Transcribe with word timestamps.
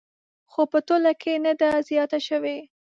خو 0.51 0.61
په 0.71 0.79
ټوله 0.87 1.11
کې 1.21 1.33
نه 1.45 1.53
ده 1.59 1.69
زیاته 1.87 2.19
شوې 2.27 2.57